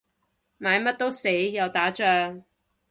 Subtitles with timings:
[0.59, 2.43] 買乜都死，又打仗